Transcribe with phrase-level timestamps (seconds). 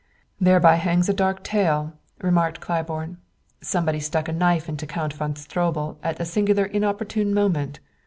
[0.39, 1.93] "Thereby hangs a dark tale,"
[2.23, 3.17] remarked Claiborne.
[3.61, 7.79] "Somebody stuck a knife into Count von Stroebel at a singularly inopportune moment.